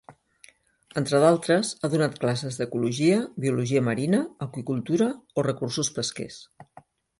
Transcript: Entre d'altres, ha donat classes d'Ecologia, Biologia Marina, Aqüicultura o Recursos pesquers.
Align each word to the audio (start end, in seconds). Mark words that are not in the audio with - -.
Entre 1.01 1.19
d'altres, 1.23 1.73
ha 1.81 1.89
donat 1.95 2.17
classes 2.23 2.57
d'Ecologia, 2.61 3.21
Biologia 3.47 3.85
Marina, 3.91 4.23
Aqüicultura 4.49 5.13
o 5.43 5.47
Recursos 5.51 5.95
pesquers. 6.01 6.43